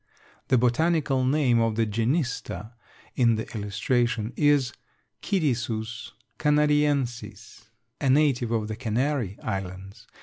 [0.47, 2.73] The botanical name of the genista
[3.15, 4.73] in the illustration is
[5.21, 7.65] Cytisus canariensis,
[8.01, 10.07] a native of the Canary Islands.